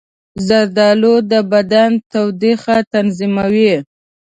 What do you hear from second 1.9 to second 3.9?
تودوخه تنظیموي.